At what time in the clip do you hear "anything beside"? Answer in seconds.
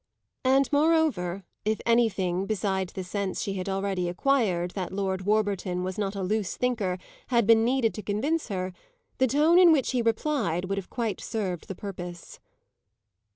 1.85-2.89